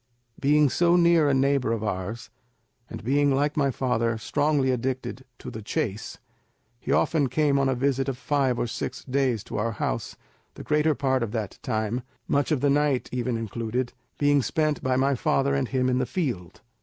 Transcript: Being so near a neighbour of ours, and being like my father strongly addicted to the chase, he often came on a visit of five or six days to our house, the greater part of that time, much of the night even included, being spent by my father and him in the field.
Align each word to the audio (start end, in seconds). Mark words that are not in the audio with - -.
Being 0.39 0.71
so 0.71 0.95
near 0.95 1.29
a 1.29 1.33
neighbour 1.35 1.71
of 1.71 1.83
ours, 1.83 2.31
and 2.89 3.03
being 3.03 3.29
like 3.35 3.55
my 3.55 3.69
father 3.69 4.17
strongly 4.17 4.71
addicted 4.71 5.25
to 5.37 5.51
the 5.51 5.61
chase, 5.61 6.17
he 6.79 6.91
often 6.91 7.29
came 7.29 7.59
on 7.59 7.69
a 7.69 7.75
visit 7.75 8.09
of 8.09 8.17
five 8.17 8.57
or 8.57 8.65
six 8.65 9.03
days 9.05 9.43
to 9.43 9.57
our 9.59 9.73
house, 9.73 10.17
the 10.55 10.63
greater 10.63 10.95
part 10.95 11.21
of 11.21 11.33
that 11.33 11.59
time, 11.61 12.01
much 12.27 12.51
of 12.51 12.61
the 12.61 12.69
night 12.71 13.09
even 13.11 13.37
included, 13.37 13.93
being 14.17 14.41
spent 14.41 14.81
by 14.81 14.95
my 14.95 15.13
father 15.13 15.53
and 15.53 15.67
him 15.67 15.87
in 15.87 15.99
the 15.99 16.07
field. 16.07 16.61